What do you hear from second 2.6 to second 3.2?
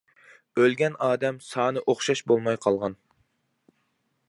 قالغان.